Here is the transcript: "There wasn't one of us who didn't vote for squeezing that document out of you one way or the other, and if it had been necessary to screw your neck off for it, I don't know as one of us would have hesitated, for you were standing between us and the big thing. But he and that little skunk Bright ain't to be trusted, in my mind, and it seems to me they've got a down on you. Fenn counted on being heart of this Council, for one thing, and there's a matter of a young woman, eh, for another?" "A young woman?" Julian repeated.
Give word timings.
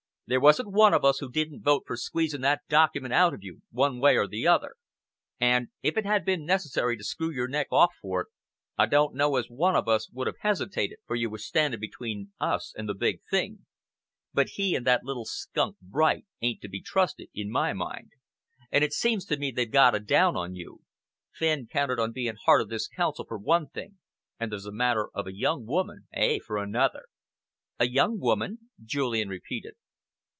"There 0.27 0.39
wasn't 0.39 0.71
one 0.71 0.93
of 0.93 1.03
us 1.03 1.19
who 1.19 1.29
didn't 1.29 1.61
vote 1.61 1.83
for 1.85 1.97
squeezing 1.97 2.39
that 2.39 2.61
document 2.69 3.13
out 3.13 3.33
of 3.33 3.43
you 3.43 3.63
one 3.69 3.99
way 3.99 4.15
or 4.15 4.27
the 4.27 4.47
other, 4.47 4.75
and 5.41 5.67
if 5.83 5.97
it 5.97 6.05
had 6.05 6.23
been 6.23 6.45
necessary 6.45 6.95
to 6.95 7.03
screw 7.03 7.31
your 7.31 7.49
neck 7.49 7.67
off 7.69 7.91
for 8.01 8.21
it, 8.21 8.27
I 8.77 8.85
don't 8.85 9.13
know 9.13 9.35
as 9.35 9.49
one 9.49 9.75
of 9.75 9.89
us 9.89 10.09
would 10.11 10.27
have 10.27 10.37
hesitated, 10.39 10.99
for 11.05 11.17
you 11.17 11.29
were 11.29 11.37
standing 11.37 11.81
between 11.81 12.31
us 12.39 12.73
and 12.77 12.87
the 12.87 12.93
big 12.93 13.19
thing. 13.29 13.65
But 14.33 14.51
he 14.55 14.73
and 14.73 14.87
that 14.87 15.03
little 15.03 15.25
skunk 15.25 15.75
Bright 15.81 16.25
ain't 16.41 16.61
to 16.61 16.69
be 16.69 16.79
trusted, 16.79 17.27
in 17.33 17.51
my 17.51 17.73
mind, 17.73 18.13
and 18.71 18.85
it 18.85 18.93
seems 18.93 19.25
to 19.25 19.37
me 19.37 19.51
they've 19.51 19.69
got 19.69 19.95
a 19.95 19.99
down 19.99 20.37
on 20.37 20.55
you. 20.55 20.79
Fenn 21.33 21.67
counted 21.67 21.99
on 21.99 22.13
being 22.13 22.35
heart 22.45 22.61
of 22.61 22.69
this 22.69 22.87
Council, 22.87 23.25
for 23.25 23.37
one 23.37 23.67
thing, 23.67 23.97
and 24.39 24.49
there's 24.49 24.65
a 24.65 24.71
matter 24.71 25.09
of 25.13 25.27
a 25.27 25.35
young 25.35 25.65
woman, 25.65 26.07
eh, 26.13 26.39
for 26.39 26.55
another?" 26.57 27.07
"A 27.79 27.87
young 27.89 28.17
woman?" 28.17 28.69
Julian 28.81 29.27
repeated. 29.27 29.73